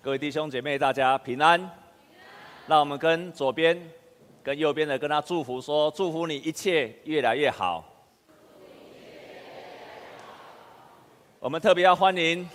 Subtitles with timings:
[0.00, 1.60] 各位弟兄姐妹，大家平安。
[2.68, 3.76] 让我们跟左边、
[4.44, 7.84] 跟右边的跟他祝福说：祝福你一切越来越好。
[11.40, 12.48] 我们特别要欢迎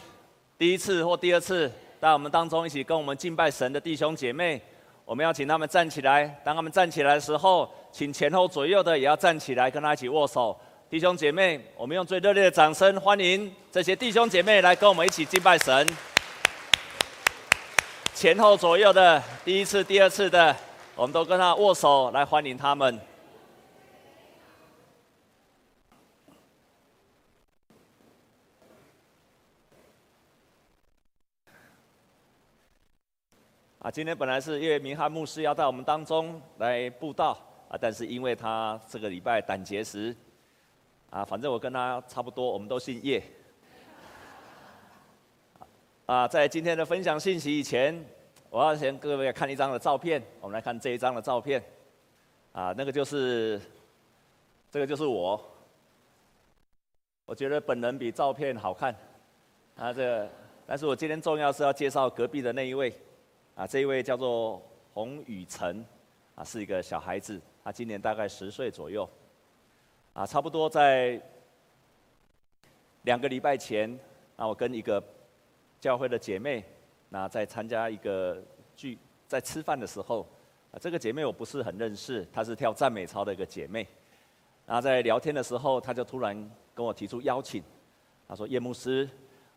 [0.57, 1.69] 第一次或第二次
[1.99, 4.61] 在我们当中一起跟我们敬拜神的弟兄姐妹。
[5.03, 6.25] 我们要请他们站起来。
[6.45, 10.57] 当他们站起来的时候，请前后左右的也要站起来，跟他一起握手。
[10.89, 15.85] 弟兄姐妹，我们用最热烈的掌声欢迎这些弟兄姐妹来跟我们一起敬拜神。
[18.23, 20.55] 前后左右的，第一次、第二次的，
[20.95, 22.97] 我们都跟他握手来欢迎他们。
[33.79, 37.37] 啊，今天本来是因为明翰牧师要在我们当中来布道
[37.67, 40.15] 啊，但是因为他这个礼拜胆结石
[41.09, 43.21] 啊，反正我跟他差不多，我们都姓叶。
[46.05, 47.97] 啊，在今天的分享信息以前，
[48.49, 50.21] 我要先各位看一张的照片。
[50.41, 51.63] 我们来看这一张的照片。
[52.51, 53.59] 啊，那个就是，
[54.69, 55.41] 这个就是我。
[57.25, 58.93] 我觉得本人比照片好看。
[59.77, 60.29] 啊，这个，
[60.67, 62.93] 但是我今天重要是要介绍隔壁的那一位。
[63.55, 64.61] 啊，这一位叫做
[64.93, 65.85] 洪宇成，
[66.35, 69.09] 啊，是一个小孩子，他今年大概十岁左右。
[70.11, 71.17] 啊，差不多在
[73.03, 73.97] 两个礼拜前，
[74.35, 75.01] 啊，我跟一个
[75.83, 76.63] 教会的姐妹，
[77.09, 78.41] 那在参加一个
[78.73, 80.25] 聚，在吃饭的时候，
[80.71, 83.85] 啊，这个姐妹我不是很认识，她是跳赞美操的一个姐妹。
[84.65, 87.61] 然后在聊天的时候，她就突然跟我提出邀请，
[88.29, 89.09] 她说：“叶牧师，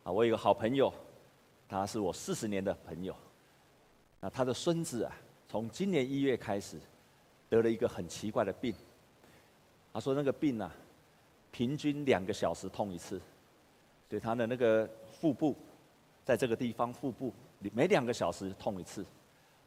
[0.03, 0.93] 啊，我有个好朋友，
[1.69, 3.15] 他是我四十年的朋友。
[4.19, 5.17] 那他的孙子啊，
[5.47, 6.77] 从今年一月开始，
[7.49, 8.75] 得了一个很奇怪的病。
[9.93, 10.75] 他说那个病啊，
[11.53, 13.21] 平均两个小时痛一次，
[14.11, 15.55] 所以他的那个腹部。”
[16.27, 17.33] 在这个地方，腹部
[17.73, 19.07] 每两个小时痛一次，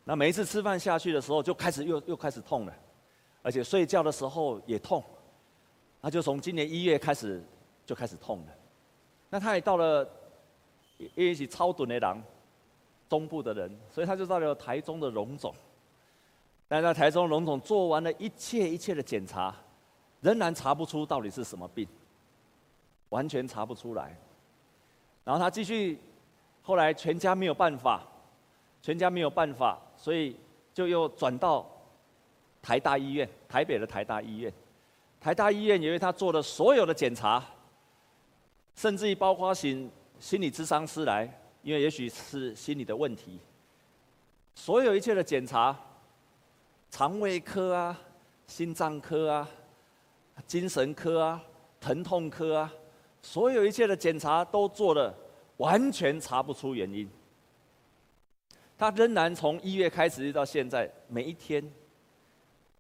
[0.04, 2.76] 那每一次吃饭下去的时候，就开始又又开始痛了，
[3.42, 5.02] 而且睡觉的时候也痛，
[6.02, 7.42] 那就从今年一月开始
[7.86, 8.48] 就开始痛了。
[9.30, 10.06] 那他也到了
[11.16, 12.22] 一起超短的狼，
[13.08, 15.56] 中部的人，所以他就到了台中的荣总。
[16.68, 19.56] 但在台中荣总做完了一切一切的检查，
[20.20, 21.88] 仍然查不出到底是什么病，
[23.08, 24.14] 完全查不出来。
[25.24, 25.98] 然后他继续。
[26.70, 28.04] 后来全家没有办法，
[28.80, 30.36] 全家没有办法，所以
[30.72, 31.68] 就又转到
[32.62, 34.54] 台大医院，台北的台大医院。
[35.20, 37.44] 台大医院因为他做了所有的检查，
[38.76, 41.28] 甚至于包括请心理咨商师来，
[41.64, 43.40] 因为也许是心理的问题。
[44.54, 45.76] 所有一切的检查，
[46.92, 48.00] 肠胃科啊、
[48.46, 49.50] 心脏科啊、
[50.46, 51.42] 精神科啊、
[51.82, 52.72] 疼痛科啊，
[53.24, 55.12] 所有一切的检查都做了。
[55.60, 57.10] 完全查不出原因。
[58.78, 61.62] 他仍然从一月开始到现在，每一天，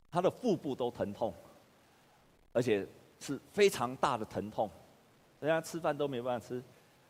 [0.09, 1.33] 他的腹部都疼痛，
[2.53, 2.87] 而且
[3.19, 4.69] 是非常大的疼痛，
[5.41, 6.63] 人家吃饭都没办法吃。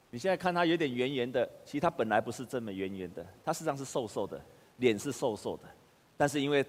[0.10, 4.42] 你现在看他有点圆圆的，其实他本来不是这么圆圆的，他实际上是瘦瘦的，
[4.78, 5.64] 脸是瘦瘦的，
[6.18, 6.66] 但是因为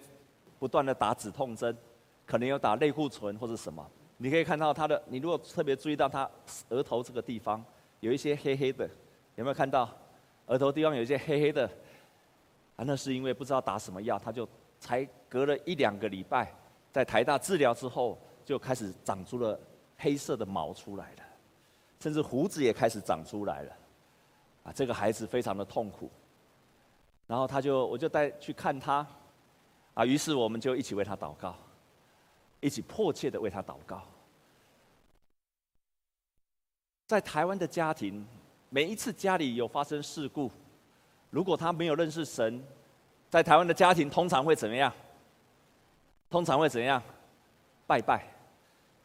[0.59, 1.75] 不断的打止痛针，
[2.27, 6.31] 可能有打类固醇或者什么，你可以看到他的，你如果特别注意到他
[6.69, 7.65] 额头这个地方。
[8.01, 8.89] 有一些黑黑的，
[9.37, 9.89] 有没有看到？
[10.47, 11.65] 额头地方有一些黑黑的，
[12.75, 14.49] 啊，那是因为不知道打什么药，他就
[14.81, 16.53] 才隔了一两个礼拜，
[16.91, 19.57] 在台大治疗之后，就开始长出了
[19.97, 21.23] 黑色的毛出来了，
[22.01, 23.73] 甚至胡子也开始长出来了，
[24.65, 26.11] 啊，这个孩子非常的痛苦。
[27.29, 29.07] 然后他就，我就带去看他，
[29.95, 31.55] 啊，于是我们就一起为他祷告，
[32.59, 34.03] 一起迫切的为他祷告。
[37.11, 38.25] 在台湾的家庭，
[38.69, 40.49] 每一次家里有发生事故，
[41.31, 42.63] 如果他没有认识神，
[43.29, 44.93] 在台湾的家庭通常会怎么样？
[46.31, 47.03] 通常会怎样？
[47.85, 48.25] 拜拜。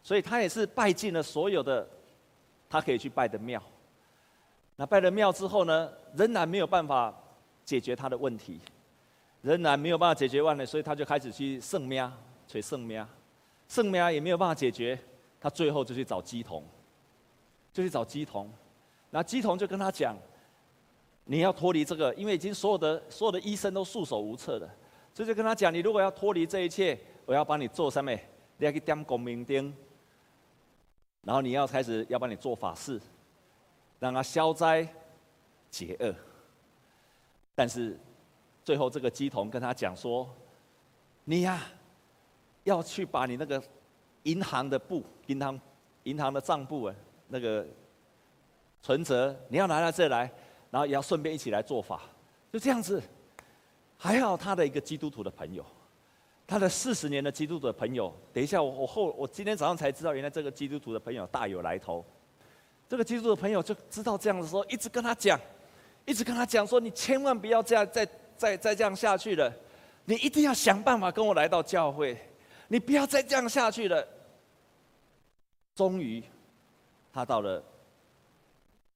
[0.04, 1.90] 所以他也是拜进了所有的
[2.70, 3.60] 他可以去拜的庙。
[4.76, 7.12] 那拜了庙之后呢，仍然没有办法
[7.64, 8.62] 解决他的问题，
[9.42, 12.12] 仍然没有办法解决问题，所以他就开始去圣庙，
[12.48, 13.08] 捶圣庙，
[13.68, 14.96] 圣庙也没有办法解决，
[15.42, 16.64] 他最后就去找乩童。
[17.76, 18.50] 就去找基童，
[19.12, 20.16] 然后乩童就跟他讲
[21.26, 24.76] ：“你要脱离这个，因为已经所有的所有的医生都束手无策了。”
[25.14, 28.14] 所以就跟他讲：“你如果要脱离这一切，我要帮你做什么？
[28.56, 29.76] 你要去点光明灯，
[31.24, 32.98] 然后你要开始要帮你做法事，
[34.00, 34.88] 让他消灾
[35.70, 36.16] 解厄。”
[37.56, 38.00] 但是
[38.64, 40.34] 最后这个基童跟他讲说
[41.26, 41.62] ：“你呀，
[42.64, 43.62] 要去把你那个
[44.24, 45.60] 银行的簿、银行
[46.04, 46.96] 银行的账簿啊。”
[47.28, 47.66] 那个
[48.82, 50.32] 存折，你要拿到这来，
[50.70, 52.02] 然后也要顺便一起来做法，
[52.52, 53.02] 就这样子。
[53.98, 55.66] 还好他的一个基督徒的朋友，
[56.46, 58.14] 他的四十年的基督徒的朋友。
[58.34, 62.06] 等一下，我我后我今天早上才知道，原来这个基督徒的朋友大有来头。
[62.88, 65.40] 这个基督徒的朋友就知道这样的时候，一直跟他讲，
[66.06, 68.06] 一直跟他讲说：“你千万不要这样再
[68.36, 69.52] 再再这样下去了，
[70.04, 72.16] 你一定要想办法跟我来到教会，
[72.68, 74.06] 你不要再这样下去了。”
[75.74, 76.24] 终于，
[77.16, 77.64] 他到了，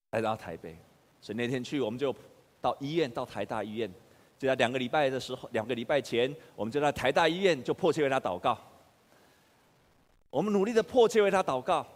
[0.10, 0.78] 来到台北，
[1.22, 2.14] 所以那天去，我们就
[2.60, 3.90] 到医院，到台大医院。
[4.38, 8.58] 就在两个礼拜的时候，两个礼拜前，我们就在台大医院就迫切为他祷告。
[10.30, 11.88] 我们努力的迫切为他祷告。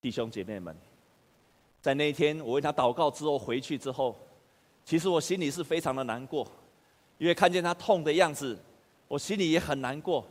[0.00, 0.76] 弟兄姐妹们，
[1.80, 4.18] 在那一天我为他祷告之后回去之后，
[4.84, 6.44] 其实我心里是非常的难过，
[7.16, 8.58] 因为看见他痛的样子，
[9.06, 10.26] 我心里也很难过。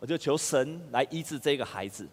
[0.00, 2.08] 我就求神来医治这个孩子。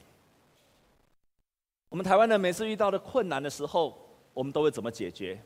[1.88, 3.98] 我们台湾人每次遇到的困难的时候，
[4.34, 5.42] 我们都会怎么解决？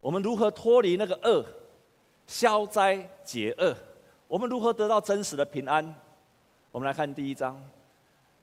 [0.00, 1.44] 我们如何脱离那个恶，
[2.26, 3.76] 消灾解厄？
[4.26, 5.94] 我们如何得到真实的平安？
[6.72, 7.62] 我们来看第一章，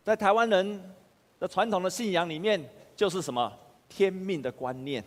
[0.03, 0.93] 在台湾人
[1.39, 2.63] 的传统的信仰里面，
[2.95, 3.51] 就是什么
[3.89, 5.03] 天命的观念。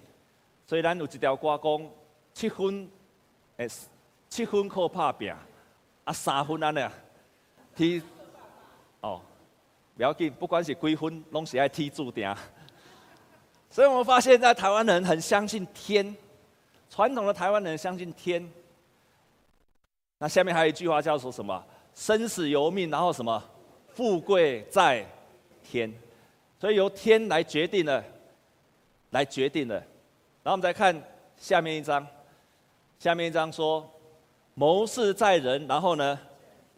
[0.67, 1.91] 所以咱有一条歌讲，
[2.33, 2.91] 七分，
[3.59, 3.69] 诶，
[4.29, 5.33] 七分靠打拼，
[6.05, 6.93] 啊，三分安尼啊，
[7.75, 8.03] 天，
[9.01, 9.21] 哦，
[9.97, 12.35] 不要紧，不管是几分，拢是爱天注定。
[13.71, 16.17] 所以我们发现，在台湾人很相信天。
[16.91, 18.49] 传统的台湾人相信天，
[20.19, 21.65] 那下面还有一句话叫做什么？
[21.93, 23.43] 生死由命，然后什么？
[23.95, 25.05] 富贵在
[25.63, 25.93] 天，
[26.61, 28.05] 所以由天来决定了，
[29.11, 29.75] 来决定了。
[29.75, 31.01] 然后我们再看
[31.37, 32.07] 下面一章，
[33.01, 33.89] 下面一章说：
[34.55, 36.17] 谋事在人，然后呢，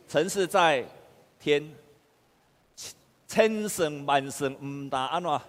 [0.08, 0.84] 城市在
[1.38, 1.68] 天。
[3.28, 5.40] 千算万算，唔达安怎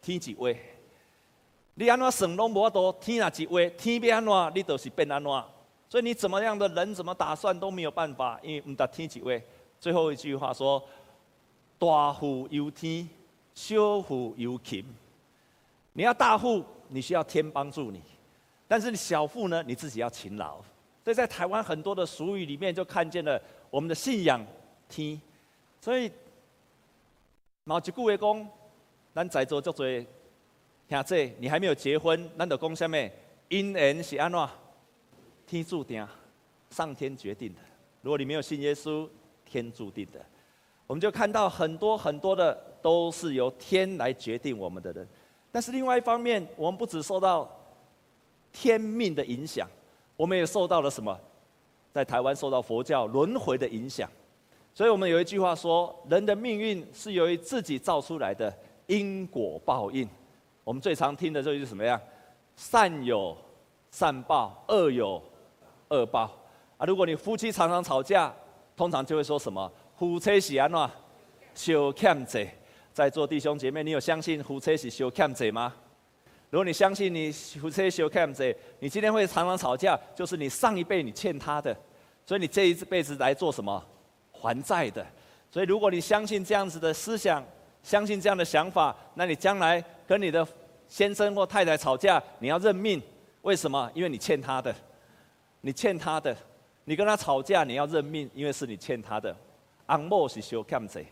[0.00, 0.58] 天一位。
[1.74, 5.30] 你安怎算拢无法度，天啊一话，天变安怎，你就是变安怎。
[5.90, 9.30] 所以你怎么样的人，怎么打算都没有办法，因为唔达天一话。
[9.78, 10.82] 最后一句话说：
[11.78, 13.06] 大富由天，
[13.54, 14.82] 小富由勤。
[15.92, 18.00] 你要大富，你需要天帮助你；
[18.66, 20.56] 但是你小富呢，你自己要勤劳。
[21.04, 23.40] 所以在台湾很多的俗语里面，就看见了
[23.70, 24.44] 我们的信仰
[24.88, 25.20] 天。
[25.80, 26.10] 所以，
[27.64, 28.48] 某一句话讲，
[29.14, 29.86] 咱在座足多。
[30.88, 32.96] 兄弟，你还没有结婚，难道讲什么？
[33.50, 34.48] 姻缘是安怎？
[35.46, 36.06] 天注定，
[36.70, 37.60] 上天决定的。
[38.02, 39.08] 如果你没有信耶稣，
[39.44, 40.20] 天注定的。
[40.86, 45.06] 我们就看到很多很多的都是由天来决定我们的人。
[45.52, 47.50] 但是另外一方面，我们不只受到
[48.52, 49.68] 天命的影响，
[50.16, 51.18] 我们也受到了什么？
[51.98, 54.08] 在台湾受到佛教轮回的影响。
[54.72, 58.56] 所以我们有一句话说：人的命运是由于自己造出来的
[58.86, 60.08] 因果报应。
[60.62, 62.00] 我们最常听的就是什么样？
[62.54, 63.36] 善有
[63.90, 65.20] 善报，恶有
[65.88, 66.30] 恶报。
[66.76, 68.32] 啊，如果你夫妻常常吵架，
[68.76, 69.68] 通常就会说什么？
[69.96, 70.90] 夫妻是安怎？
[71.52, 72.54] 相欠债。
[72.92, 75.74] 在座弟兄姐妹，你有相信夫妻是相欠债吗？
[76.50, 81.76] 如果你相信你夫妻相欠债，你今天会常常吵架，就是你上一辈你欠他的，
[82.28, 83.82] 所以你这一辈子来做什么？
[84.30, 85.06] 还债的。
[85.50, 87.42] 所以如果你相信这样子的思想，
[87.82, 90.46] 相信这样的想法，那你将来跟你的
[90.88, 93.02] 先生或太太吵架，你要认命。
[93.40, 93.90] 为什么？
[93.94, 94.74] 因为你欠他的，
[95.62, 96.36] 你欠他的，
[96.84, 99.34] 你跟他吵架，你要认命，因为是你欠他的。
[99.86, 101.06] 昂莫是修欠贼，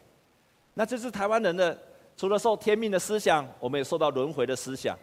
[0.74, 1.78] 那这是台湾人的，
[2.14, 4.94] 除了受天命的思想，我们也受到轮回的思想，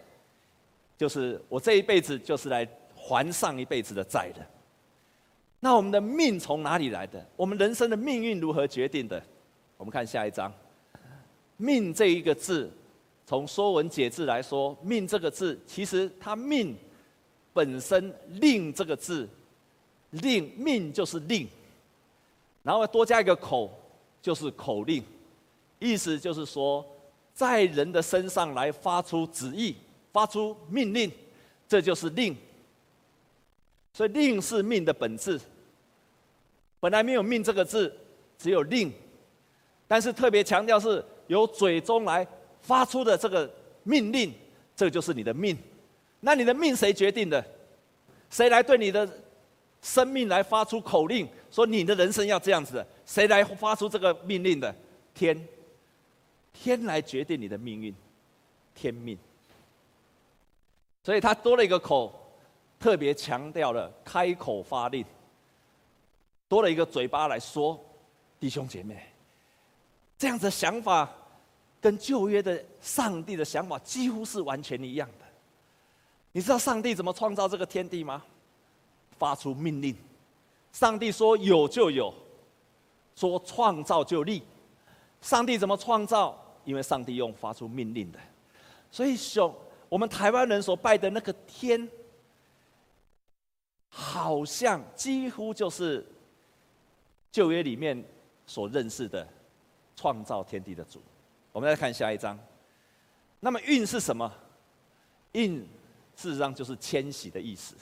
[0.96, 4.46] 就是我这一辈子就是来还上一辈子的债的。
[5.64, 7.26] 那我们的命从哪里来的？
[7.38, 9.24] 我们人生的命运如何决定的？
[9.78, 10.52] 我们看下一章。
[11.56, 12.70] 命这一个字，
[13.26, 16.76] 从《说文解字》来说，“命”这个字，其实它“命”
[17.54, 19.26] 本身“令”这个字
[20.12, 21.48] ，“令”命就是令，
[22.62, 23.72] 然后多加一个“口”，
[24.22, 25.02] 就是口令，
[25.80, 26.86] 意思就是说，
[27.34, 29.78] 在人的身上来发出旨意、
[30.12, 31.10] 发出命令，
[31.70, 32.36] 这就是令。
[33.94, 35.40] 所以“令”是命的本质。
[36.84, 37.96] 本来没有“命”这个字，
[38.38, 38.92] 只有“令”，
[39.88, 41.02] 但是特别强调是。
[41.28, 42.28] 由嘴中来
[42.62, 43.50] 发出的这个
[43.84, 44.32] 命令，
[44.76, 45.58] 这就是你的命。
[46.20, 47.44] 那你的命谁决定的？
[48.30, 49.10] 谁来对你的
[49.82, 52.86] 生命来发出口令，说你的人生要这样子的？
[53.06, 54.76] 谁来发出这个命令的？
[55.14, 55.48] 天，
[56.52, 57.96] 天来决定你的命运，
[58.76, 59.18] 天命。
[61.06, 62.14] 所以他多了一个口，
[62.78, 65.06] 特别强调了开口发令，
[66.54, 67.84] 多了一个嘴巴来说，
[68.40, 69.04] 弟兄姐妹。
[70.20, 71.10] 这样子的想法，
[71.82, 75.26] 跟旧约的上帝的想法几乎是完全一样的。
[76.32, 78.24] 你知道上帝怎么创造这个天地吗？
[79.18, 79.96] 发出命令，
[80.72, 82.14] 上帝说有就有，
[83.16, 84.44] 说创造就立。
[85.22, 86.40] 上帝怎么创造？
[86.66, 88.20] 因为上帝用发出命令的。
[88.92, 89.52] 所以兄，
[89.90, 91.90] 我们台湾人所拜的那个天，
[93.90, 96.06] 好像几乎就是
[97.34, 98.02] 旧约里面
[98.46, 99.28] 所认识的
[99.96, 101.02] 创造天地的主。
[101.52, 102.40] 我们再看下一章。
[103.40, 104.32] 那么运是什么？
[105.32, 105.58] 运
[106.16, 107.76] 事实上就是迁徙的意思。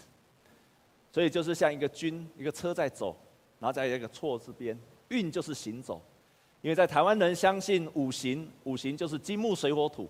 [1.11, 3.15] 所以就是像一个军，一个车在走，
[3.59, 4.75] 然后在一个错字边，
[5.09, 6.01] 运就是行走。
[6.61, 10.09] 因为在台湾人相信五行，五行就是金木水火土，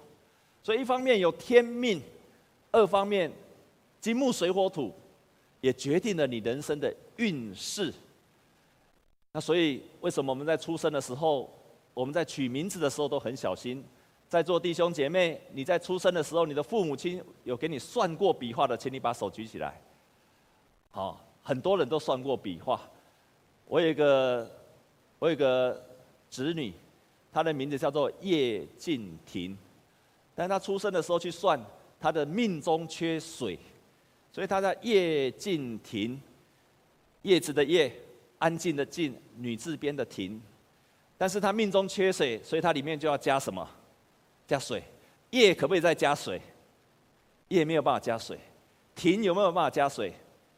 [0.62, 2.00] 所以一方面有天命，
[2.72, 3.32] 二方面
[4.00, 4.94] 金木水火土。
[5.62, 7.94] 也决定了你人生的运势。
[9.34, 11.50] 那所以，为什么我们在出生的时候，
[11.94, 13.84] 我们在取名字的时候都很小心？
[14.28, 19.80] 在座弟兄姐妹，你在出生的时候，你的父母亲有给你算过笔画的，请你把手举起来。
[20.90, 22.82] 好，很多人都算过笔画。
[23.66, 24.50] 我有一个，
[25.20, 25.82] 我有一个
[26.30, 26.74] 侄女，
[27.32, 29.58] 她的名字叫做叶静婷，
[30.36, 31.58] 但她出生的时候去算，
[32.00, 33.58] 她的命中缺水。
[34.34, 36.22] 所以她叫叶静婷，
[37.22, 37.94] 叶子的叶，
[38.42, 40.42] 安静的静，女字边的婷。
[41.16, 43.66] 但是他命中缺水，所以他里面就要加什么？
[44.48, 44.82] 加水。
[45.30, 46.42] 叶可不可以再加水？
[47.50, 48.40] 叶没有办法加水。
[48.96, 50.12] 婷有没有办法加水？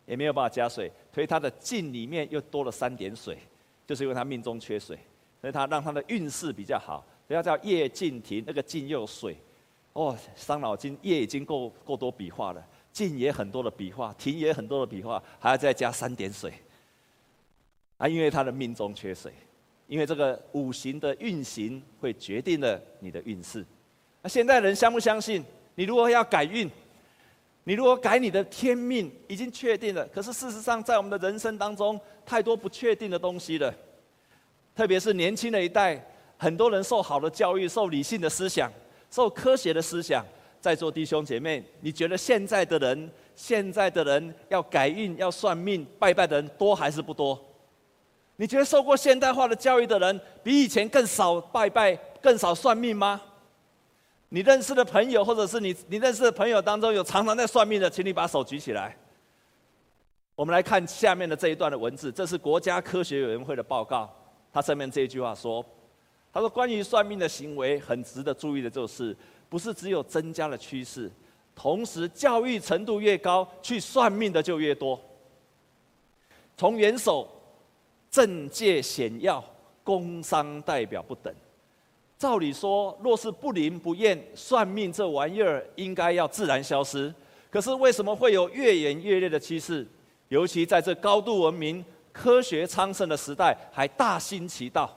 [0.05, 0.89] 也没有办法加水。
[1.13, 3.37] 所以他的静里面又多了三点水，
[3.85, 4.97] 就是因为他命中缺水，
[5.41, 7.05] 所以他让他的运势比较好。
[7.27, 9.37] 所以他叫叶静婷，那个静又有水。
[9.91, 12.65] 哦，伤脑筋，叶已经够够多笔画了。
[12.93, 16.53] 静也很多的笔画，停也很多的笔画，还要再加三点水。
[18.03, 19.31] 啊，因为他的命中缺水，
[19.87, 23.65] 因为这个五行的运行会决定了你的运势。
[24.21, 25.41] 那现在人相不相信？
[25.75, 26.69] 你如果要改运，
[27.63, 30.05] 你如果改你的天命，已经确定了。
[30.07, 33.73] 可是事实上，在我们的人生当中，太多不确定的东西了。
[34.75, 36.05] 特别是年轻的一代，
[36.35, 38.69] 很多人受好的教育，受理性的思想，
[39.09, 40.25] 受科学的思想。
[40.59, 47.41] 在座弟兄姐妹，你觉得现在的人，现在的人要改运、要算命、拜拜的人多还是不多？
[48.35, 53.21] 你觉得受过现代化的教育的人比以前更少拜拜、更少算命吗？
[54.29, 58.97] 你认识的朋友，或者是你你认识的朋友当中有常常在算命的，请你把手举起来。
[60.35, 64.11] 我们来看下面的这一段的文字，这是国家科学委员会的报告，
[64.51, 65.63] 它上面这一句话说
[66.33, 69.15] ：“他说关于算命的行为，很值得注意的就是。”
[69.53, 71.07] 不是只有增加了趋势，
[71.53, 74.99] 同时教育程度越高，去算命的就越多。
[76.57, 77.29] 从元首、
[78.13, 79.43] 政界显要、
[79.83, 81.33] 工商代表不等，
[82.15, 87.11] 照理说，若是不灵不验，算命这玩意儿应该要自然消失。
[87.49, 89.87] 可是为什么会有越演越烈的趋势？
[90.27, 94.95] 尤其在这高度文明、科学昌盛的时代，还大行其道。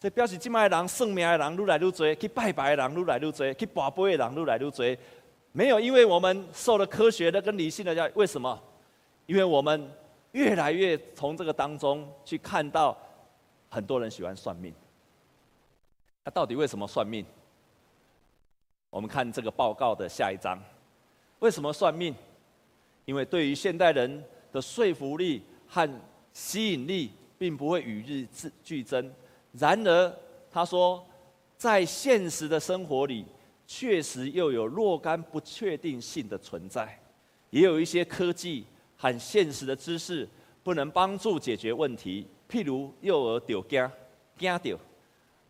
[0.00, 4.96] 这表示今麦人算命的人愈来愈多，去拜拜的人愈来愈多，去跋杯的人愈来愈多。
[5.52, 8.10] 没有，因为我们受了科学的跟理性的教育。
[8.16, 8.60] 为什么？
[9.26, 9.88] 因为我们
[10.36, 12.94] 越来越从这个当中去看到，
[13.70, 14.70] 很多人喜欢算命。
[16.22, 17.24] 那到底为什么算命？
[18.90, 20.62] 我们看这个报告的下一章。
[21.38, 22.14] 为什么算命？
[23.06, 25.88] 因为对于现代人的说服力和
[26.34, 28.28] 吸引力，并不会与日
[28.62, 29.10] 俱增。
[29.52, 30.14] 然而，
[30.50, 31.02] 他说，
[31.56, 33.24] 在现实的生活里，
[33.66, 37.00] 确实又有若干不确定性的存在，
[37.48, 38.66] 也有一些科技
[38.96, 40.28] 和现实的知识
[40.62, 43.90] 不能帮助解决问题，譬如幼儿丢惊
[44.38, 44.78] 惊丢，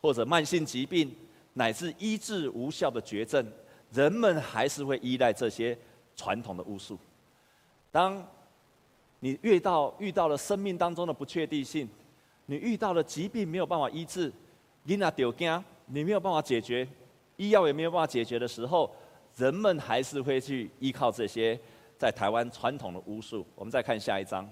[0.00, 1.14] 或者慢性疾病
[1.54, 3.46] 乃至医治无效的绝症，
[3.92, 5.76] 人们还是会依赖这些
[6.14, 6.98] 传统的巫术。
[7.90, 8.22] 当
[9.20, 11.88] 你遇到遇到了生命当中的不确定性，
[12.44, 14.30] 你遇到了疾病没有办法医治，
[14.82, 16.86] 你那丢惊，你没有办法解决，
[17.36, 18.94] 医药也没有办法解决的时候，
[19.36, 21.58] 人们还是会去依靠这些
[21.98, 23.46] 在台湾传统的巫术。
[23.54, 24.48] 我们再看下一章，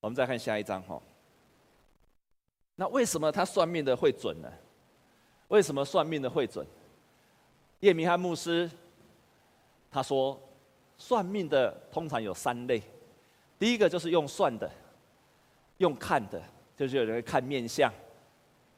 [0.00, 1.00] 我们再看下一章哈。
[2.74, 4.50] 那为什么他算命的会准呢？
[5.48, 6.66] 为什么算命的会准？
[7.80, 8.70] 叶明翰牧师
[9.90, 10.40] 他说，
[10.96, 12.82] 算命的通常有三类，
[13.58, 14.70] 第一个就是用算的。
[15.78, 16.40] 用看的，
[16.76, 17.92] 就是有人看面相，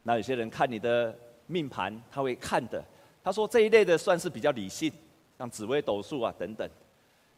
[0.04, 1.14] 那有些人看你的
[1.46, 2.82] 命盘，他会看的。
[3.22, 4.90] 他说这一类的算是比较理性，
[5.38, 6.68] 像紫微斗数啊等等。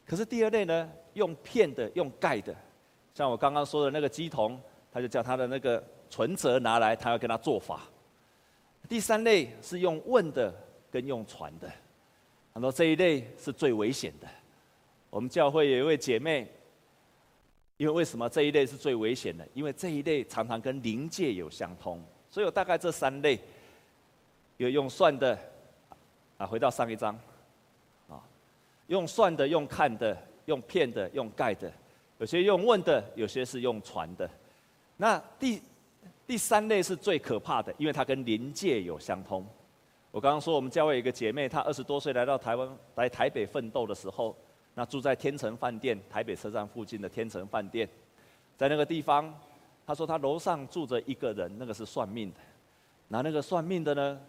[0.05, 2.55] 可是第二类呢，用骗的，用盖的，
[3.15, 4.61] 像我刚刚说的那个鸡童，
[4.93, 7.81] 他就叫他的那个存折拿来，他要跟他做法。
[8.88, 10.55] 第三类是用问的
[10.93, 11.69] 跟用传的，
[12.55, 14.29] 他说这一类是最危险的。
[15.11, 16.47] 我们教会有一位姐妹，
[17.79, 19.47] 因为为什么这一类是最危险的？
[19.55, 22.00] 因为这一类常常跟灵界有相通，
[22.31, 23.41] 所以有大概这三类，
[24.59, 25.37] 有用算的，
[26.38, 27.19] 啊，回到上一章，
[28.88, 30.16] 用算的，用看的，
[30.47, 31.73] 用骗的，用盖的，
[32.19, 34.28] 有些用问的，有些是用传的。
[34.97, 35.61] 那第
[36.26, 39.45] 第三类是最可怕的，因为它跟灵界有相通。
[40.11, 44.35] 我刚刚说我们教会有一个姐妹，她二十多岁来到台湾，来台北奋斗的时候，
[44.75, 47.88] 那住在天成饭店，台北车站附近的天成饭店，
[48.57, 49.33] 在那个地方，
[49.87, 52.37] 她说她楼上住着一个人，那个是算命的。
[53.09, 54.21] 那那个算命的呢，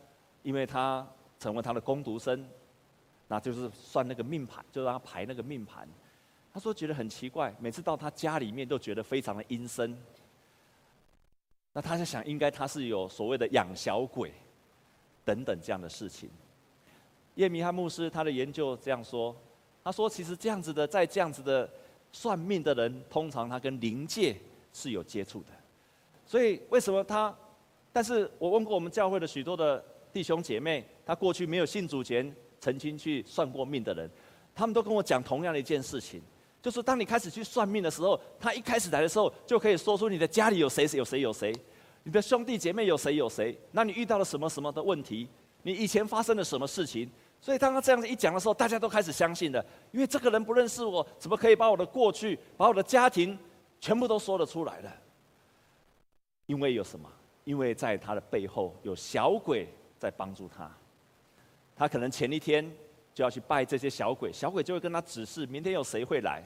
[0.44, 1.08] 因为他
[1.40, 2.48] 成为他的工读生，
[3.28, 5.88] 那就是算那个命盘，就让他排那个命盘。
[6.54, 9.98] 他说觉得很奇怪，每次到他家里面都觉得非常的阴森。
[11.74, 14.34] 那他在想，应该他是有所谓的养小鬼。
[15.26, 16.30] 等等这样的事情，
[17.36, 19.36] 叶米哈牧师他的研究这样说，
[19.84, 21.70] 他说其实这样子的，在这样子的
[22.14, 24.38] 算命的人，通常他跟灵界
[24.72, 25.48] 是有接触的，
[26.26, 27.38] 所以为什么他？
[27.92, 32.34] 但是我问过我们教会的许多的弟兄姐妹，他过去没有信主前
[32.68, 34.10] 曾经去算过命的人，
[34.54, 36.22] 他们都跟我讲同样的一件事情，
[36.62, 41.56] 就是当你开始去算命的时候，他一开始来的时候就可以说出你的家里有谁有谁有谁。
[42.04, 43.58] 你的兄弟姐妹有谁有谁？
[43.72, 45.30] 那你遇到了什么什么的问题？
[45.64, 47.10] 你以前发生了什么事情？
[47.40, 53.40] 所以当他这样子一讲的时候，大家都开始相信了，因为这个人不认识我，怎么可以把我的过去、把我的家庭
[53.80, 54.94] 全部都说得出来了？
[56.48, 57.10] 因为有什么？
[57.46, 60.70] 因为在他的背后有小鬼在帮助他。
[61.78, 62.70] 他可能前一天
[63.14, 66.44] 就要去拜这些小鬼，小鬼就会跟他指示明天有谁会来。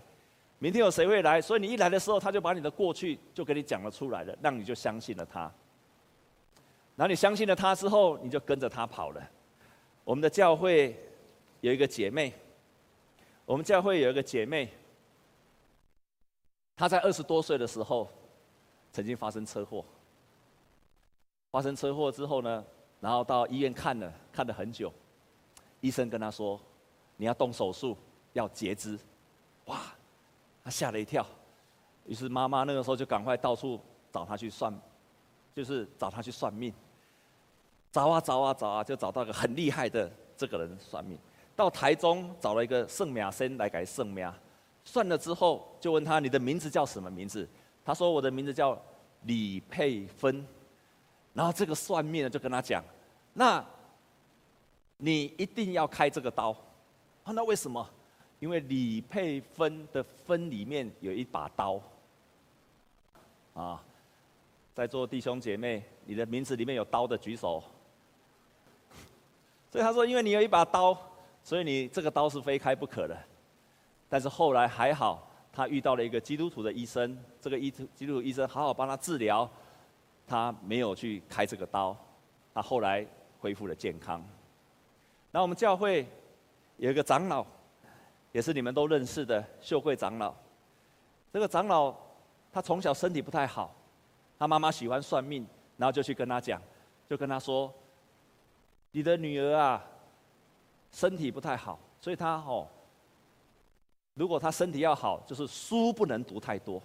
[0.59, 1.41] 明天有谁会来？
[1.41, 5.51] 所以你一来的时候，他就把你的过去就给你讲了出来了，让你就相信了他。
[6.95, 9.31] 然后你相信了他之后，你就跟着他跑了。
[10.03, 10.95] 我们的教会
[11.61, 12.31] 有一个姐妹，
[13.43, 14.69] 我们教会有一个姐妹，
[16.75, 18.07] 她在二十多岁的时候
[18.91, 19.83] 曾经发生车祸。
[21.50, 22.63] 发生车祸之后呢，
[23.00, 24.94] 然后到医院看了，看了很久，
[25.81, 26.59] 医生跟他说
[27.17, 27.98] ：“你要动手术，
[28.33, 28.98] 要截肢。”
[29.65, 29.79] 哇！
[30.63, 31.25] 他吓了一跳，
[32.05, 33.79] 于是妈妈那个时候就赶快到处
[34.11, 34.74] 找他去算，
[35.53, 36.74] 就是找他去算命。
[37.91, 41.17] 找啊找啊找啊，就找到个很厉害的这个人算命。
[41.55, 44.31] 到台中找了一个圣命先来给圣命，
[44.85, 47.48] 算了之后就问他，你的名字叫什么名字？
[47.83, 48.79] 他说我的名字叫
[49.24, 50.46] 李佩芬。
[51.33, 52.83] 然后这个算命的就跟他讲，
[53.33, 53.65] 那
[55.03, 56.51] 你一定要开这个刀。
[57.24, 57.87] 啊，那为什么？
[58.40, 61.79] 因为李佩芬的芬里面有一把刀，
[63.53, 63.83] 啊，
[64.74, 67.64] 在座弟兄姐妹，你的名字里面有刀的举手。
[69.72, 70.96] 所以他说，因为你有一把刀，
[71.44, 73.18] 所以你这个刀是非开不可的。
[74.09, 79.50] 但是后来还好，他遇到了一个基督徒的医生，这个医基督徒医生好好帮他治疗，
[80.27, 81.96] 他没有去开这个刀，
[82.53, 83.05] 他后来
[83.40, 84.24] 恢复了健康。
[85.31, 86.07] 那我们教会
[86.77, 87.46] 有一个长老。
[88.33, 90.33] 也是你们都认识的秀慧长老。
[91.33, 91.94] 这个长老
[92.50, 93.75] 他从小身体不太好，
[94.39, 96.61] 他妈妈喜欢算命，然后就去跟他讲，
[97.09, 97.70] 就跟他说
[98.91, 99.83] ：“你的女儿啊，
[100.94, 102.65] 身体不太好，所以她哦，
[104.13, 106.81] 如果她身体要好，就是书不能读太多，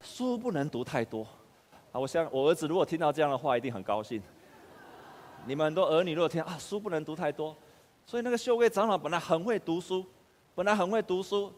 [0.00, 1.24] 书不能读太多。”
[1.92, 4.20] 啊，我想我儿子如果听到这样的话，一定很高兴。
[5.46, 7.56] 你们很多儿女如果听啊，书不能读太多。
[8.04, 10.04] 所以那个秀贵长老本来很会读书，
[10.54, 11.52] 本来很会读书，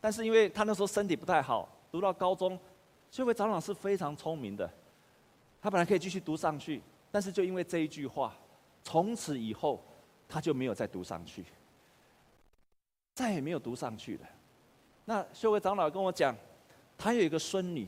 [0.00, 2.58] 但是因为他那时候身体不太好，读到高中，
[3.10, 4.68] 秀贵长老是非常聪明的，
[5.60, 8.34] 他本来可以继续读上去，但是就因为这一句话，
[8.82, 9.82] 从此以后
[10.28, 11.44] 他就没有再读上去，
[13.14, 14.26] 再也没有读上去了。
[15.04, 16.34] 那秀贵长老跟我讲，
[16.96, 17.86] 他有一个孙女，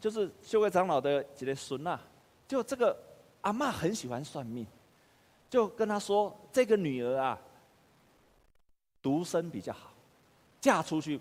[0.00, 1.98] 就是秀贵长老的几个孙呐，
[2.48, 2.96] 就这个
[3.42, 4.66] 阿嬷很喜欢算命。
[5.50, 7.38] 就跟他说：“这个女儿啊，
[9.02, 9.92] 独生比较好，
[10.58, 11.20] 嫁出去，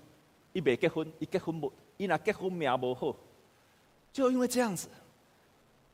[0.54, 3.14] 一没结婚，一结婚不，一拿结婚命不好。
[4.14, 4.88] 就因为这样子，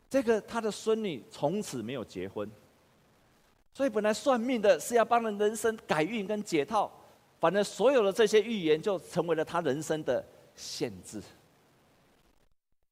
[0.08, 2.48] 这个他的孙女从此没有结婚。
[3.74, 6.92] 所以本来算命的是要帮人人生改运跟解套，
[7.40, 10.24] 反正所有的这些预言就成为了他人生的
[10.56, 11.22] 限制。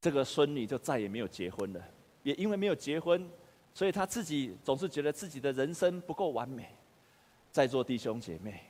[0.02, 1.82] 这个孙女就再也没有结婚了，
[2.26, 3.26] 也因为没有结婚。”
[3.74, 6.74] 所以他自己总是觉得自己的人生不够完美，
[7.52, 8.62] 在座弟兄姐妹，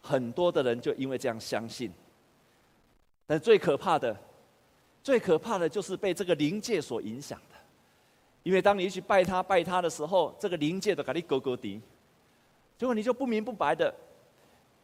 [0.00, 1.92] 很多的人就因为这样相信。
[3.26, 4.16] 但最可怕的，
[5.02, 7.56] 最可怕的就是被这个灵界所影响的，
[8.44, 11.80] 因为当你去拜他拜他的时候，这个灵界都给你勾勾滴，
[12.78, 13.92] 结果你就不明不白的，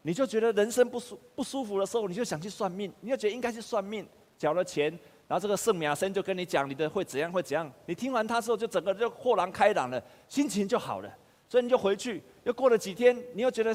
[0.03, 4.05] 你就觉得人生不舒不舒服的时候，你就想去算命，你就觉得应该去算命，
[4.37, 4.99] 缴了钱，
[5.33, 11.11] 然后这个圣母生就跟你讲你的会怎样会怎样，你听完他之后就整个就豁然开朗了，心情就好了，
[11.49, 13.75] 所以你就回去，又过了几天，你又觉得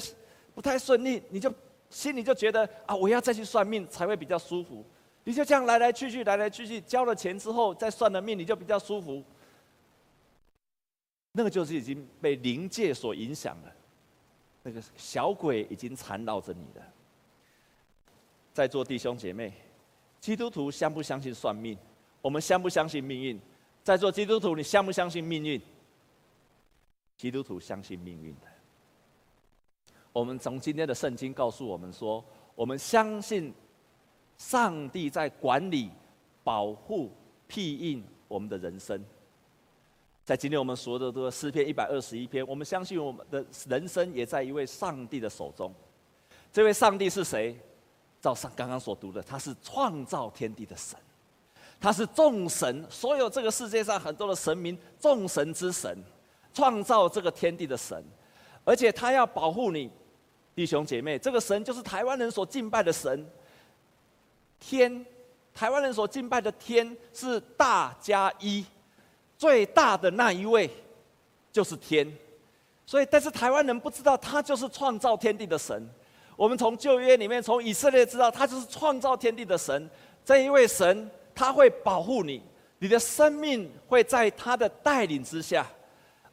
[0.53, 1.51] 不太顺利，你就
[1.89, 4.85] 心里就觉得啊，我要再去算命才会比较舒服，
[5.23, 9.23] 你就这样来来去去，来来去去，交了钱之后再算了命，你就比较舒服。
[11.31, 13.73] 那个就是已经被灵界所影响了，
[14.61, 16.85] 那个小鬼已经缠绕着你了。
[18.53, 19.51] 在座弟兄姐妹，
[20.19, 21.77] 基督徒相不相信算命？
[22.21, 23.39] 我们相不相信命运？
[23.83, 25.61] 在座基督徒，你相不相信命运？
[27.15, 28.47] 基督徒相信命运的。
[30.11, 32.23] 我们从今天的圣经告诉我们说，
[32.55, 33.53] 我们相信
[34.37, 35.89] 上帝在管理、
[36.43, 37.11] 保护、
[37.47, 39.03] 庇荫我们的人生。
[40.25, 45.73] 在今天我们所有的这个诗篇一百二十一篇，我们相信我们的人生也在一位上帝的手中。
[46.51, 47.55] 这位上帝是谁？
[48.21, 50.97] 照上刚刚所读的，他是创造天地的神，
[51.79, 55.97] 他是众神，所有这个世界上很多的神明，众神之神，
[56.53, 58.03] 创造这个天地的神，
[58.63, 59.89] 而且他要保护你，
[60.55, 63.29] 弟兄姐妹，这个神就是台湾人所敬拜的神。
[64.59, 65.05] 天，
[65.53, 68.65] 台湾人所敬拜的天是大加一。
[69.37, 70.67] 最大的那一位
[71.51, 72.11] 就是天，
[72.87, 75.87] 所以但是台湾人不知道他就是创造天地的神。
[76.37, 79.89] 我们从旧约里面，从以色列知道他就是创造天地的神。
[80.23, 82.41] 这一位神他会保护你，
[82.79, 85.67] 你的生命会在他的带领之下，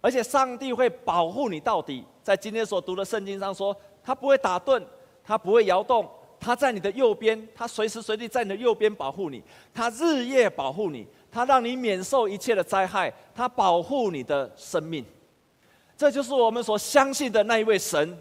[0.00, 2.04] 而且上帝会保护你到底。
[2.22, 4.80] 在今天所读的圣经上说，他不会打盹，
[5.24, 11.06] 他不会摇动，他在你的右边，他随时随地在你的右边保护你，他日夜保护你。
[11.32, 15.04] 他让你免受一切的灾害，他保护你的生命，
[15.96, 18.16] 这就是我们所相信的那一位神，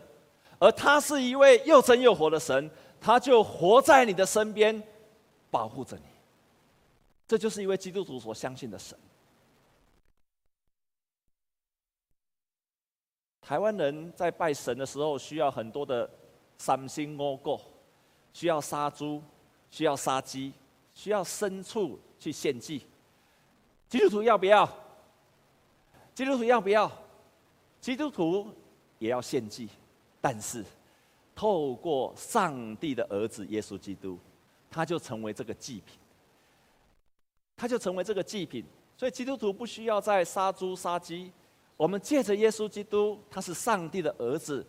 [0.63, 2.71] 而他是一位又真又活的神，
[3.01, 4.81] 他就活在你的身边，
[5.51, 6.03] 保护着你。
[7.27, 8.97] 这就是一位基督徒所相信的神。
[13.41, 16.09] 台湾人在拜神的时候，需要很多的
[16.57, 17.59] 三牲五果，
[18.31, 19.21] 需要杀猪，
[19.69, 20.53] 需要杀鸡，
[20.93, 22.87] 需要牲畜去献祭。
[23.89, 24.65] 基督徒要不要？
[26.15, 26.89] 基督徒要不要？
[27.81, 28.47] 基督徒
[28.97, 29.67] 也要献祭，
[30.23, 30.63] 但是
[31.35, 34.17] 透过上帝的儿子耶稣基督，
[34.71, 35.99] 他就成为这个祭品，
[37.57, 38.63] 他就成为这个祭品。
[38.95, 41.29] 所以基督徒不需要再杀猪杀鸡。
[41.75, 44.65] 我们借着耶稣基督，他是上帝的儿子，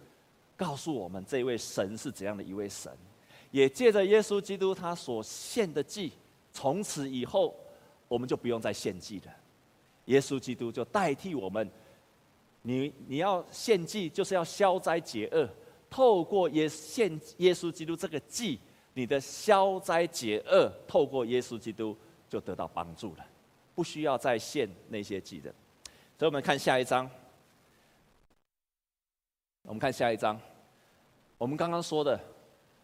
[0.57, 2.91] 告诉我们这位神是怎样的一位神。
[3.53, 6.11] 也借着耶稣基督他所献的祭，
[6.53, 7.55] 从此以后。
[8.07, 9.33] 我们就不用再献祭了，
[10.05, 11.69] 耶稣基督就代替我们。
[12.67, 15.49] 你你要献祭，就是要消灾解厄。
[15.91, 18.59] 透过耶献耶稣基督这个祭，
[18.95, 21.97] 你的消灾解厄，透过耶稣基督
[22.29, 23.27] 就得到帮助了，
[23.75, 25.55] 不需要再献那些祭的。
[26.19, 27.09] 所以，我们看下一章。
[29.63, 30.41] 我们看下一章。
[31.39, 32.19] 我们刚刚说的，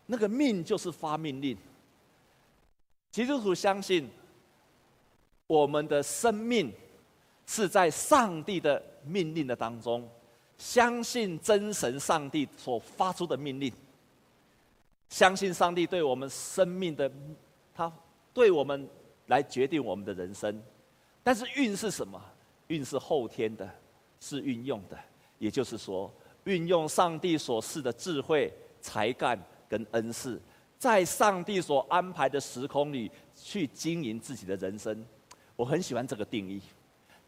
[0.06, 1.56] 那个命就是发命令。
[3.10, 4.08] 基督徒相信。
[5.46, 6.72] 我们的生命
[7.50, 10.08] 是在上帝的命令的当中，
[10.56, 13.72] 相信真神上帝所发出的命令，
[15.08, 17.10] 相信上帝对我们生命的，
[17.74, 17.92] 他
[18.32, 18.88] 对我们
[19.26, 20.62] 来决定我们的人生。
[21.24, 22.22] 但是运是什么？
[22.68, 23.68] 运是后天的，
[24.20, 24.96] 是运用的，
[25.40, 26.08] 也就是说，
[26.44, 29.36] 运用上帝所赐的智慧、才干
[29.68, 30.40] 跟恩赐，
[30.78, 35.04] 在上帝所安排的时空里去经营自己的人生。
[35.56, 36.62] 我很喜欢这个定义，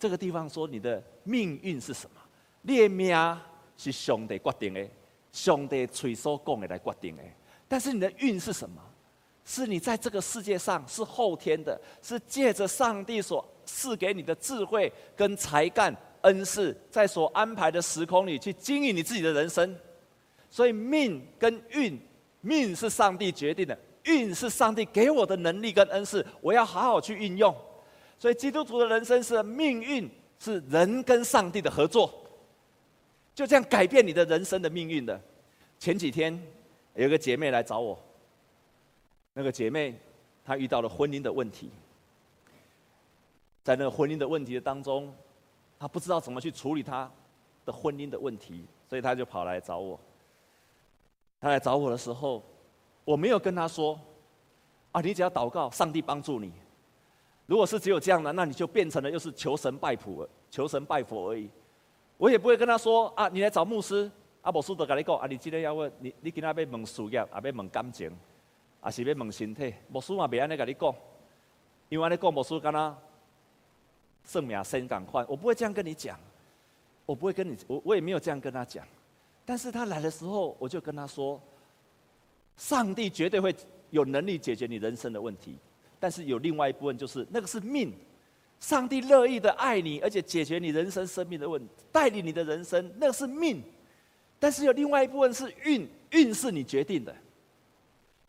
[0.03, 2.21] 这个地方说你的命运是什么？
[2.63, 3.17] 列命
[3.77, 4.85] 是上帝决定的，
[5.31, 7.23] 上帝垂所讲的来决定的。
[7.69, 8.83] 但是你的运是什么？
[9.45, 19.73] 是你在这个世界上是后天的，是借着上帝所赐给你的智慧跟才干恩赐，在所安排的时空里去经营你自己的人生。
[20.51, 21.97] 所以命跟运，
[22.41, 27.55] 命是上帝决定的，运是上帝给我的能力跟恩赐，我要好好去运用。
[28.23, 30.09] 所以，基督徒的人生是命运，
[30.39, 32.09] 是人跟上帝的合作，
[33.35, 35.21] 就这样改变你的人生的命运的。
[35.81, 36.41] 前几天
[36.95, 37.99] 有个姐妹来找我，
[39.33, 39.99] 那个姐妹
[40.45, 41.69] 她遇到了婚姻的问题，
[43.65, 45.13] 在那个婚姻的问题的当中，
[45.77, 47.11] 她不知道怎么去处理她
[47.65, 49.99] 的婚姻的问题，所以她就跑来找我。
[51.41, 52.41] 她来找我的时候，
[53.05, 53.99] 我没有跟她说
[54.93, 56.53] ：“啊，你只要祷告，上帝帮助你。”
[57.47, 61.49] 如果是只有这样的，那你就变成了又是求神拜佛、求神拜佛而已。
[62.17, 68.11] 我也不会跟他说啊，你来找牧师，啊，牧师就跟你讲，啊，你今天要问，你你今天要问事业，啊要问感情，
[68.81, 69.75] 啊是要问身体。
[69.89, 70.95] 牧师嘛，别安尼跟你讲，
[71.89, 72.97] 因为安尼讲，牧师敢若
[74.25, 76.19] 算命先赶快，我不会这样跟你讲，
[77.05, 78.87] 我不会跟你，我我也没有这样跟他讲。
[79.45, 81.41] 但是他来的时候，我就跟他说，
[82.57, 83.53] 上帝绝对会
[83.91, 85.59] 有能力解决你人生的问题，
[86.03, 87.93] 但是有另外一部分就是那个是命，
[88.59, 93.63] 上帝乐意的爱你，而且解决你人生生命的问题，带领你的人生，那个是命。
[94.41, 97.15] 但是有另外一部分是运，运是你决定的，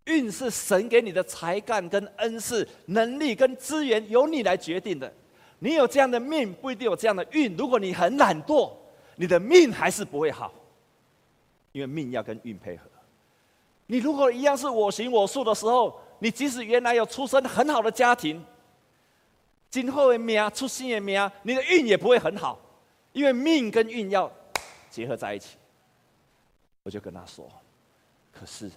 [0.05, 5.11] 运是神给你的才干跟恩赐、能力跟资源由你来决定的。
[5.57, 7.57] 你有这样的命，不一定有这样的运。
[7.57, 8.71] 如果你很懒惰，
[9.15, 10.53] 你的命还是不会好，
[11.71, 12.83] 因为命要跟运配合。
[13.87, 18.41] 你如果一样是我行我素的时候，你即使原来有出身很好的家庭，
[19.69, 22.57] 今后的命出新的命，你的运也不会很好，
[23.11, 24.31] 因为命跟运要
[24.89, 25.57] 结合在一起。
[26.81, 27.45] 我就跟他说
[28.31, 28.71] ：“可是，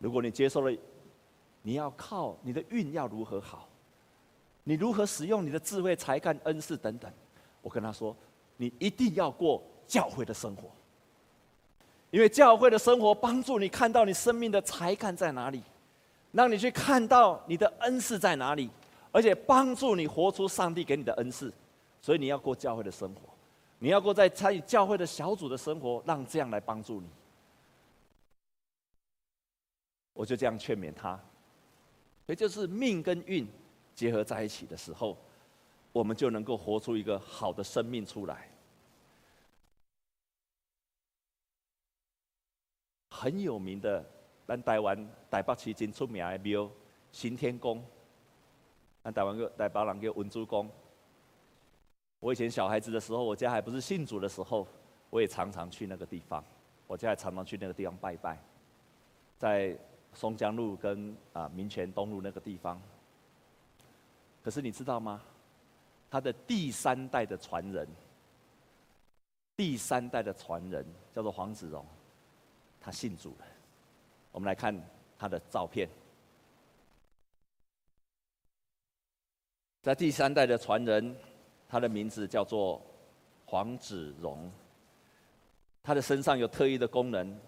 [0.00, 0.76] 如果你接受了，
[1.62, 3.68] 你要靠你的运要如何好，
[4.64, 7.08] 你如何使用你的智慧、才干、恩赐等等。”
[7.62, 8.16] 我跟他说
[8.58, 10.64] ：“你一定要过教会的生活，
[12.10, 15.62] 因为教会的生活帮助你看到你生命的才干在哪里，
[16.34, 18.68] 让你去看到你的恩赐在哪里，
[19.12, 21.52] 而且帮助你活出上帝给你的恩赐。
[22.02, 23.20] 所以你要过教会的生活，
[23.78, 27.08] 你要过在参与教会的小组的生活，让这样来帮助你。”
[30.12, 31.18] 我就这样劝勉他，
[32.26, 33.48] 也就是命跟运
[33.94, 35.16] 结合在一起的时候，
[35.92, 38.50] 我们就能够活出一个好的生命出来。
[43.10, 44.04] 很有名的，
[44.46, 46.70] 咱台湾台北市真出名的庙
[47.12, 47.82] 行天宫，
[49.02, 50.70] 咱台湾个台北人叫文殊宫。
[52.20, 54.66] 我以前小孩子的时候，我家还不是信主的时候，
[55.10, 56.44] 我也常常去那个地方，
[56.86, 58.38] 我家也常常去那个地方拜拜，
[59.38, 59.76] 在。
[60.16, 62.80] 松江路跟啊民权东路那个地方，
[64.44, 65.20] 可是你知道吗？
[66.08, 67.88] 他的第三代的传人，
[69.56, 71.84] 第三代的传人叫做黄子荣，
[72.80, 73.46] 他信主了。
[74.34, 74.74] 我们来看
[75.16, 75.88] 他的照片，
[79.80, 81.16] 在第三代的传人，
[81.68, 82.82] 他的名字叫做
[83.46, 84.50] 黄子荣，
[85.84, 87.38] 他的身上有特异的功能，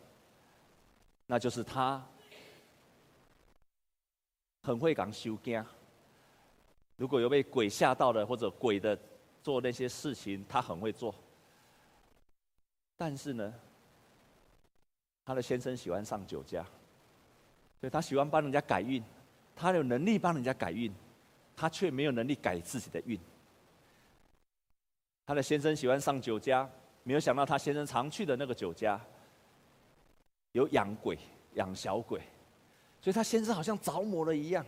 [1.27, 2.01] 那就是他。
[4.63, 5.65] 很会讲收惊，
[6.97, 8.97] 如果有被鬼吓到的，或者鬼的
[9.43, 11.13] 做那些事情，他很会做。
[12.97, 13.55] 但是呢，
[15.27, 16.63] 他的先生喜欢上酒家，
[17.81, 19.03] 所以他喜欢帮人家改运，
[19.57, 20.91] 他有能力帮人家改运，
[21.57, 23.19] 他却没有能力改自己的运。
[25.27, 26.71] 他的先生喜欢上酒家，
[27.03, 29.01] 没有想到他先生常去的那个酒家
[30.53, 31.19] 有养鬼、
[31.55, 32.21] 养小鬼。
[33.03, 34.65] 所以他先生好像着魔了一样，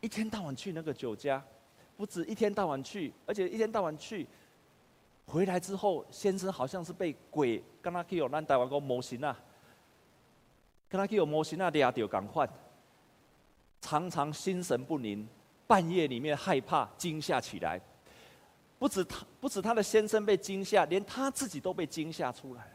[0.00, 1.44] 一天到晚去那个酒家，
[1.96, 4.26] 不止一天到晚去，而且一天到晚去，
[5.26, 9.36] 回来之后，先生好像是被鬼跟他去有咱台湾讲魔神啊，
[10.94, 12.48] 跟他去有魔神啊，抓到赶快，
[13.80, 15.26] 常常心神不宁，
[15.66, 17.80] 半夜里面害怕惊吓起来，
[18.78, 22.70] 不止他，不止他的先生被惊吓，连他自己都被惊吓出来了，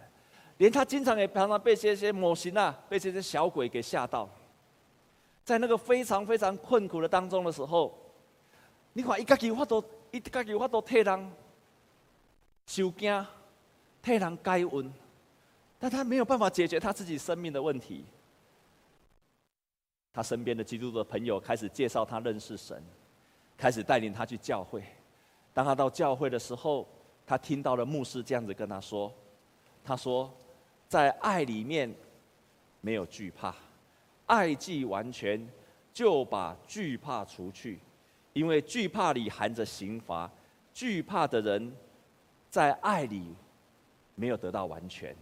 [0.57, 4.29] 连他经常也常常被这些魔神啊，被这些小鬼给吓到。
[5.45, 7.97] 在那个非常非常困苦的当中的时候，
[8.91, 11.31] 你看一家己法度，一家己法度替人
[12.65, 13.25] 受惊，
[14.01, 14.91] 替人解郁，
[15.79, 18.05] 但他没有办法解决他自己生命的问题。
[20.11, 22.83] 他身边的基督的朋友开始介绍他认识神，
[23.57, 24.83] 开始带领他去教会。
[25.53, 26.85] 当他到教会的时候，
[27.25, 29.13] 他听到了牧师这样子跟他说
[29.83, 30.29] ：“他说，
[30.87, 31.93] 在爱里面
[32.81, 33.55] 没有惧怕。”
[34.27, 35.47] 爱既完全，
[35.93, 37.79] 就把惧怕除去，
[38.33, 40.29] 因为惧怕里含着刑罚。
[40.73, 41.75] 惧怕的人，
[42.49, 43.33] 在爱里
[44.15, 45.15] 没有得到完全。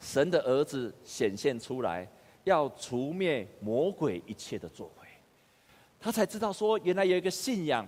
[0.00, 2.08] 神的儿子显现出来，
[2.44, 5.08] 要除灭魔鬼一切的作为。
[5.98, 7.86] 他才知道说，原来有一个信仰，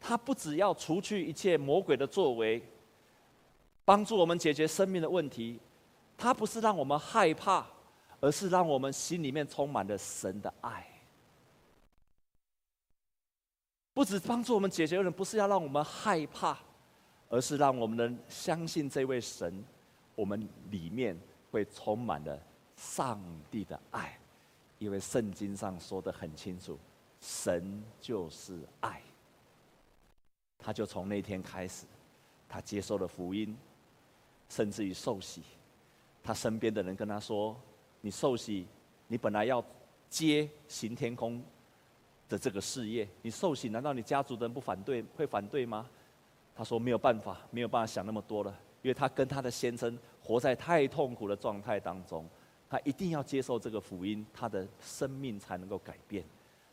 [0.00, 2.62] 他不只要除去一切魔鬼的作为，
[3.84, 5.58] 帮助我们解决生命的问题，
[6.16, 7.66] 他不是让我们害怕。
[8.20, 10.88] 而是让我们心里面充满了神的爱，
[13.92, 16.58] 不止帮助我们解决问题，不是要让我们害怕，
[17.28, 19.62] 而是让我们能相信这位神，
[20.14, 21.18] 我们里面
[21.50, 22.38] 会充满了
[22.76, 24.18] 上帝的爱，
[24.78, 26.78] 因为圣经上说得很清楚，
[27.20, 29.00] 神就是爱。
[30.58, 31.84] 他就从那天开始，
[32.48, 33.56] 他接受了福音，
[34.48, 35.42] 甚至于受洗。
[36.22, 37.54] 他身边的人跟他说
[38.00, 38.66] ：“你受洗，
[39.06, 39.62] 你本来要
[40.08, 41.42] 接行天宫
[42.30, 45.86] 的这个事业，你受洗，难道你家族的人不反对，会反对吗？”
[46.56, 52.28] 他说：“没有办法，没有办法想那么多了，因为他跟他的先生活在太痛苦的状态当中，
[52.68, 56.22] 他一定要接受这个福音，他的生命才能够改变。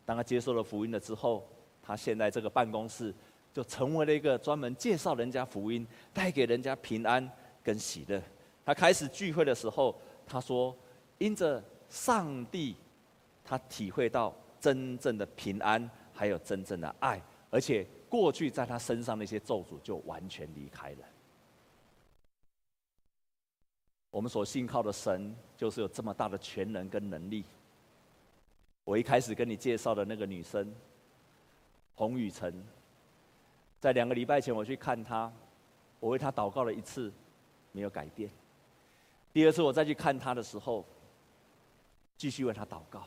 [0.05, 1.47] 当他接受了福音了之后，
[1.81, 3.15] 他现在这个办公室
[3.53, 7.27] 就成为了一个专门介绍人家福音、带给人家平安
[7.63, 8.21] 跟喜乐。”
[8.65, 9.97] 他开始聚会的时候，
[10.27, 10.75] 他说
[11.17, 12.75] ：“因着上帝，
[13.41, 20.97] 他体会到真正的平安，还有真正的爱，而且过去在他身上那些咒诅就完全离开了。
[24.11, 27.43] 我们所信靠的神，就是有这么大的全能跟能力。
[28.83, 30.71] 我一开始跟你介绍的那个女生，
[31.95, 32.53] 洪雨辰，
[33.79, 35.31] 在两个礼拜前我去看她，
[35.99, 37.11] 我为她祷告了一次，
[37.71, 38.29] 没有改变。”
[39.33, 40.85] 第二次我再去看他的时候，
[42.17, 43.03] 继续为他祷告。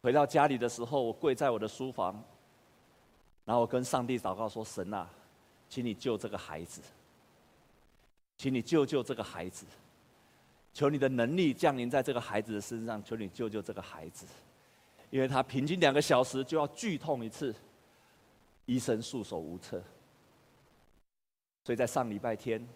[0.00, 2.22] 回到家里的时候，我跪在我的书房，
[3.44, 5.10] 然后我跟上帝祷告说：“神啊，
[5.68, 6.80] 请你救这个孩子，
[8.36, 9.66] 请你救救这个孩子，
[10.72, 14.26] 求你的能力降临在这个孩子的身上，求你救救这个孩子，
[15.10, 17.54] 因为他平均两个小时就要剧痛一次，
[18.66, 19.82] 医生束手无策。
[21.64, 22.66] 所以在上礼拜天，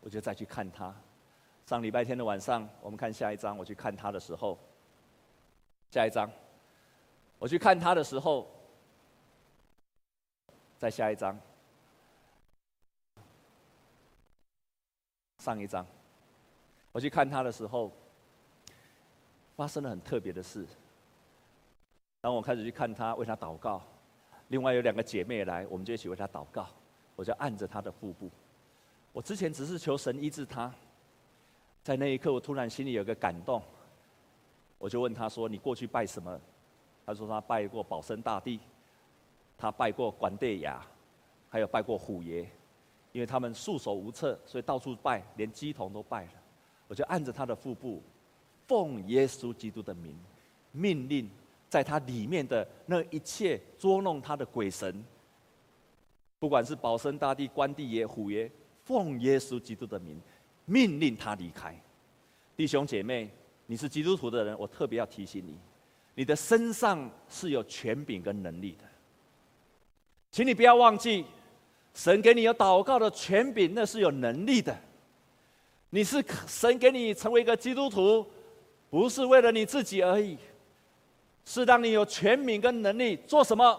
[0.00, 0.94] 我就再去看他。”
[1.66, 3.56] 上礼拜天的晚上，我们看下一章。
[3.56, 4.58] 我去看他的时候，
[5.92, 6.28] 下一章，
[7.38, 8.50] 我去看他的时候，
[10.76, 11.38] 再下一章，
[15.40, 15.84] 上一章，
[16.92, 17.90] 我去看他的时候，
[19.56, 20.66] 发生了很特别的事。
[22.20, 23.82] 当我开始去看他，为他祷告，
[24.48, 26.68] 另外有两个姐妹来，我们就一起为他祷告。
[27.16, 28.30] 我就按着他的腹部。
[29.12, 30.72] 我之前只是求神医治他。
[31.82, 33.62] 在那一刻，我突然心里有个感动，
[34.78, 36.38] 我就问他说：“你过去拜什么？”
[37.04, 38.60] 他说：“他拜过保生大帝，
[39.56, 40.72] 他拜过关帝爷，
[41.48, 42.46] 还有拜过虎爷，
[43.12, 46.32] 因为他们束手无策，所以到处拜，连鸡童都拜了。”
[46.88, 48.02] 我就按着他的腹部，
[48.66, 50.18] 奉耶稣基督的名，
[50.72, 51.30] 命令
[51.68, 55.04] 在他里面的那一切捉弄他的鬼神，
[56.38, 58.50] 不管是保生大帝、关帝爷、虎爷，
[58.82, 60.20] 奉耶稣基督的名。
[60.66, 61.74] 命令他离开，
[62.56, 63.28] 弟兄姐妹，
[63.66, 65.58] 你是基督徒的人，我特别要提醒你，
[66.14, 68.84] 你的身上是有权柄跟能力的，
[70.30, 71.24] 请你不要忘记，
[72.00, 74.74] 神给你有祷告的权柄，那是有能力的。
[75.90, 78.26] 你是神给你成为一个基督徒，
[78.88, 80.38] 不是为了你自己而已，
[81.44, 83.78] 是让你有权柄跟能力做什么？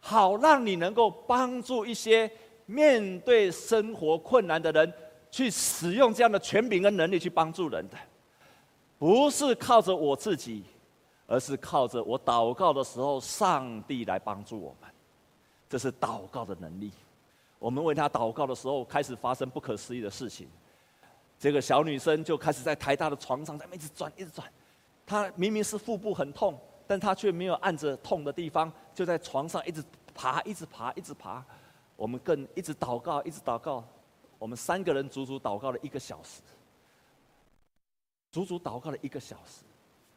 [0.00, 2.28] 好让你能够帮助一些
[2.66, 4.92] 面对生活困难的人。
[5.30, 7.96] 去使用这样的权柄跟能力去帮助人的，
[8.98, 10.64] 不是靠着我自己，
[11.28, 14.90] 而是靠着我祷告的时候，上帝来帮助我们。
[15.70, 16.90] 这是祷告的能力。
[17.62, 20.48] 我们为他祷告的时候，开始发生不可思议的事情。
[21.38, 24.52] 这个小女生就开始在台大的床上在那一直转，一直转。
[25.06, 29.80] 她明明是腹部很痛，但她却没有按着痛的地方，就在床上一直
[30.12, 31.44] 爬，一直爬，一直爬。
[31.94, 33.84] 我们更一直祷告，一直祷告。
[34.40, 36.40] 我们三个人足足祷告了一个小时，
[38.32, 39.62] 足足祷告了一个小时，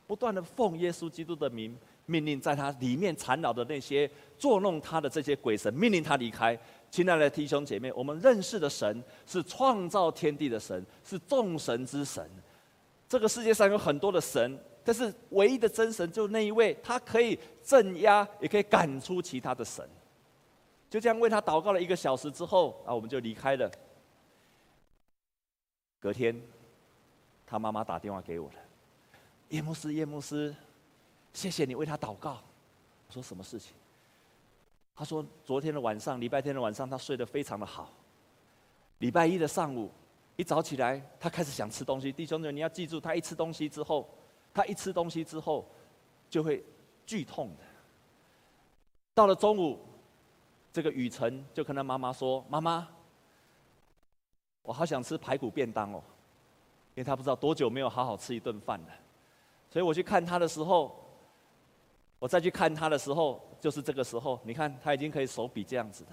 [0.08, 1.77] 不断的奉耶稣基督的名，
[2.08, 6.58] 命令在他里面缠绕的那些作弄他的这些鬼神，命令他离开。
[6.95, 12.25] 亲爱的弟兄姐妹，我们认识的神是创造天地的神，是众神之神。
[13.10, 19.86] 这个世界上有很多的神，但是唯一的真神就那一位，他可以镇压，也可以赶出其他的神。
[20.89, 23.69] 就这样为他祷告了一个小时之后，啊，我们就离开了。
[25.99, 26.41] 隔天，
[27.45, 28.55] 他妈妈打电话给我了，
[29.49, 30.55] 叶牧师，叶牧师，
[31.34, 32.41] 谢谢你为他祷告。
[33.10, 33.73] 我说什么事情？
[34.95, 37.89] 他说昨天的晚上，礼拜天的晚上，他睡得非常的好。
[39.00, 39.91] 礼拜一的上午，
[40.37, 42.12] 一早起来，他开始想吃东西。
[42.12, 44.10] 弟兄们，你要记住，他一吃东西之后，
[44.54, 45.67] 他一吃东西之后，
[46.29, 46.63] 就会
[47.06, 47.63] 剧痛的。
[49.13, 49.79] 到了中午，
[50.71, 52.87] 这个雨辰就跟他妈妈说：“妈妈。”
[54.63, 56.02] 我好想吃排骨便当哦，
[56.96, 58.87] 因为他不知道多久没有好好吃一顿饭了，
[59.69, 60.96] 所以我去看他的时候，
[62.17, 64.40] 我再去看他的时候，就是这个时候。
[64.44, 66.12] 你看他已经可以手比这样子的，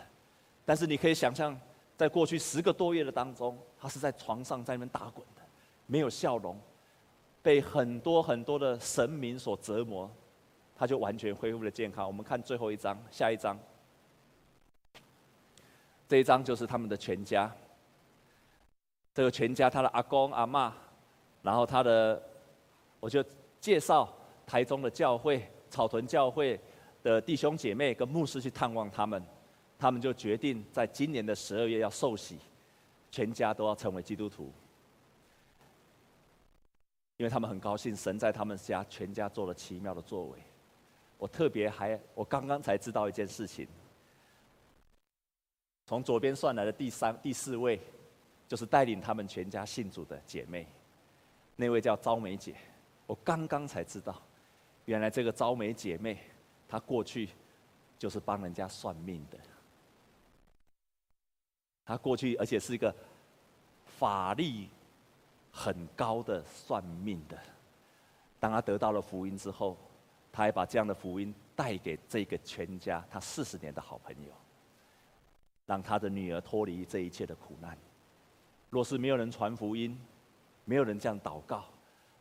[0.65, 1.55] 但是你可以想象，
[1.99, 5.43] 在过去十个多月的当中，他是在床上在那边打滚的，
[5.85, 6.59] 没有笑容，
[7.43, 10.11] 被很多很多的神明所折磨，
[10.75, 12.07] 他就完全恢复了健康。
[12.07, 13.59] 我们看最后一张，下一张，
[16.09, 17.55] 这一张就是他们的全家。
[19.13, 20.73] 这个全家，他的阿公阿嬷，
[21.43, 22.23] 然后他的，
[22.99, 23.23] 我就
[23.61, 24.09] 介绍
[24.47, 26.59] 台中的教会草屯教会
[27.03, 29.23] 的弟兄姐妹跟牧师去探望他们，
[29.79, 32.39] 他们就决定在今年的十二月要受洗，
[33.11, 34.53] 全家都要成为基督徒，
[37.17, 40.39] 因为他们很高兴神在他们家全家做了奇妙的作为。
[41.19, 43.67] 我特别还，我刚刚才知道一件事情，
[45.87, 47.81] 从左边算来的第三、第四位。
[48.49, 50.67] 就是带领他们全家信主的姐妹，
[51.57, 52.55] 那位叫昭美姐，
[53.07, 54.21] 我刚刚才知道，
[54.85, 56.19] 原来这个昭美姐妹，
[56.73, 57.29] 他过去
[57.99, 59.39] 就是帮人家算命的。
[61.85, 62.95] 他过去而且是一个
[63.85, 64.71] 法力
[65.51, 67.39] 很高的算命的。
[68.41, 69.77] 当他得到了福音之后，
[70.33, 74.33] 他还把这样的福音带给这个全家，他四十年的好朋友，
[75.67, 77.77] 让他的女儿脱离这一切的苦难。
[78.71, 80.01] 若是没有人传福音，
[80.65, 81.67] 没有人这样祷告，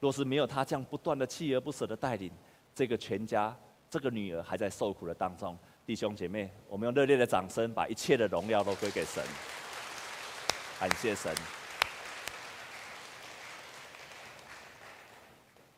[0.02, 2.30] 若是没有他这样不断的锲而不舍的带领，
[2.76, 3.58] 这个全家，
[3.92, 5.56] 这个女儿还在受苦的当中。
[5.86, 9.22] 弟兄姐妹，我们用热烈的掌声，把一切的荣耀都归给神，
[10.80, 11.36] 感谢神。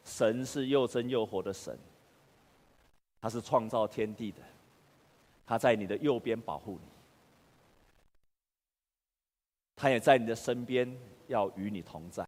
[0.05, 1.75] 神是又真又活的神，
[3.19, 4.37] 他是创造天地的，
[5.43, 6.87] 他在你的右边保护你。
[9.75, 10.95] 他也在你的身边，
[11.25, 12.23] 要与你同在。